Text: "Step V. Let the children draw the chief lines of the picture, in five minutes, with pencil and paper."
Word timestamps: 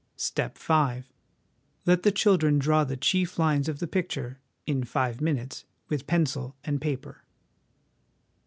"Step 0.31 0.57
V. 0.57 1.03
Let 1.85 2.01
the 2.01 2.11
children 2.11 2.57
draw 2.57 2.83
the 2.83 2.97
chief 2.97 3.37
lines 3.37 3.69
of 3.69 3.77
the 3.77 3.85
picture, 3.85 4.39
in 4.65 4.83
five 4.83 5.21
minutes, 5.21 5.63
with 5.89 6.07
pencil 6.07 6.55
and 6.63 6.81
paper." 6.81 7.21